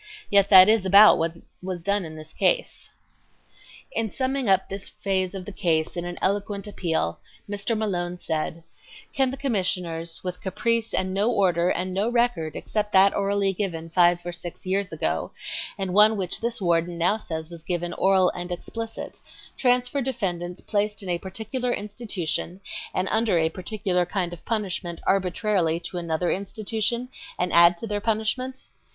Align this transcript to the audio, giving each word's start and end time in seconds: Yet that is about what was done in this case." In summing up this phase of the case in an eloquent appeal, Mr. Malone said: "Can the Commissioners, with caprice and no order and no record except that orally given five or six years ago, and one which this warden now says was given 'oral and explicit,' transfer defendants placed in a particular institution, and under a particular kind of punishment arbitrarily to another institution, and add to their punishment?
Yet 0.31 0.49
that 0.49 0.67
is 0.67 0.83
about 0.83 1.19
what 1.19 1.37
was 1.61 1.83
done 1.83 2.05
in 2.05 2.15
this 2.15 2.33
case." 2.33 2.89
In 3.91 4.09
summing 4.09 4.49
up 4.49 4.67
this 4.67 4.89
phase 4.89 5.35
of 5.35 5.45
the 5.45 5.51
case 5.51 5.95
in 5.95 6.05
an 6.05 6.17
eloquent 6.23 6.65
appeal, 6.65 7.19
Mr. 7.47 7.77
Malone 7.77 8.17
said: 8.17 8.63
"Can 9.13 9.29
the 9.29 9.37
Commissioners, 9.37 10.23
with 10.23 10.41
caprice 10.41 10.91
and 10.91 11.13
no 11.13 11.29
order 11.29 11.69
and 11.69 11.93
no 11.93 12.09
record 12.09 12.55
except 12.55 12.91
that 12.93 13.15
orally 13.15 13.53
given 13.53 13.91
five 13.91 14.25
or 14.25 14.31
six 14.31 14.65
years 14.65 14.91
ago, 14.91 15.33
and 15.77 15.93
one 15.93 16.17
which 16.17 16.41
this 16.41 16.59
warden 16.59 16.97
now 16.97 17.17
says 17.17 17.51
was 17.51 17.61
given 17.61 17.93
'oral 17.93 18.31
and 18.31 18.51
explicit,' 18.51 19.19
transfer 19.55 20.01
defendants 20.01 20.61
placed 20.61 21.03
in 21.03 21.09
a 21.09 21.19
particular 21.19 21.71
institution, 21.71 22.59
and 22.91 23.07
under 23.11 23.37
a 23.37 23.49
particular 23.49 24.07
kind 24.07 24.33
of 24.33 24.43
punishment 24.45 24.99
arbitrarily 25.05 25.79
to 25.79 25.99
another 25.99 26.31
institution, 26.31 27.07
and 27.37 27.53
add 27.53 27.77
to 27.77 27.85
their 27.85 28.01
punishment? 28.01 28.63